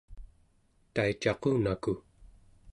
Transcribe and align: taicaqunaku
taicaqunaku 0.93 1.93